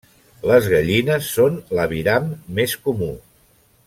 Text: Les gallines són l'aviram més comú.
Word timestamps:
Les 0.51 0.69
gallines 0.73 1.27
són 1.35 1.59
l'aviram 1.79 2.31
més 2.61 2.77
comú. 2.89 3.11